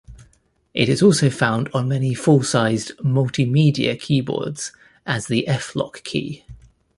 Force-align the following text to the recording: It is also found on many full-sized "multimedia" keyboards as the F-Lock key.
It 0.73 0.89
is 0.89 1.03
also 1.03 1.29
found 1.29 1.69
on 1.75 1.89
many 1.89 2.15
full-sized 2.15 2.97
"multimedia" 3.03 3.99
keyboards 3.99 4.71
as 5.05 5.27
the 5.27 5.47
F-Lock 5.47 6.01
key. 6.03 6.43